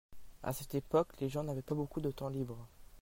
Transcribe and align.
à 0.41 0.51
cette 0.51 0.73
époque, 0.73 1.19
les 1.19 1.29
gens 1.29 1.43
n'avaient 1.43 1.61
pas 1.61 1.75
beacoup 1.75 2.01
de 2.01 2.09
temps 2.09 2.29
libre. 2.29 2.67